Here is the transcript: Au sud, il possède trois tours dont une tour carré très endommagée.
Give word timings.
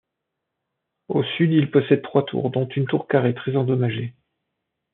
Au 1.09 1.21
sud, 1.23 1.51
il 1.51 1.69
possède 1.69 2.01
trois 2.01 2.25
tours 2.25 2.49
dont 2.49 2.67
une 2.69 2.87
tour 2.87 3.07
carré 3.07 3.35
très 3.35 3.55
endommagée. 3.55 4.15